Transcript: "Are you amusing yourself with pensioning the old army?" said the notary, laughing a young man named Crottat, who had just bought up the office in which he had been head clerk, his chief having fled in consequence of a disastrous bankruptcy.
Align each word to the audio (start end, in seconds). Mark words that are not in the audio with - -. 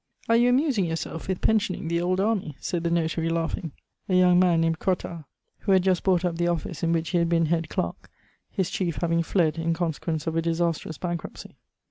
"Are 0.27 0.35
you 0.35 0.49
amusing 0.49 0.85
yourself 0.85 1.27
with 1.27 1.41
pensioning 1.41 1.87
the 1.87 2.01
old 2.01 2.19
army?" 2.19 2.55
said 2.59 2.83
the 2.83 2.89
notary, 2.89 3.29
laughing 3.29 3.71
a 4.09 4.15
young 4.15 4.39
man 4.39 4.61
named 4.61 4.79
Crottat, 4.79 5.25
who 5.59 5.73
had 5.73 5.83
just 5.83 6.01
bought 6.03 6.25
up 6.25 6.37
the 6.37 6.47
office 6.47 6.81
in 6.81 6.91
which 6.91 7.09
he 7.11 7.19
had 7.19 7.29
been 7.29 7.45
head 7.45 7.69
clerk, 7.69 8.09
his 8.49 8.71
chief 8.71 8.95
having 8.95 9.21
fled 9.21 9.59
in 9.59 9.75
consequence 9.75 10.25
of 10.25 10.35
a 10.35 10.41
disastrous 10.41 10.97
bankruptcy. 10.97 11.55